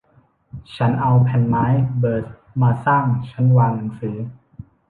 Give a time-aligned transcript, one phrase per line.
[0.75, 1.65] ฉันเอาแผ่นไม้
[1.97, 2.25] เบิร์ซ
[2.61, 4.17] มาสร้างชั้นวางหนังสือ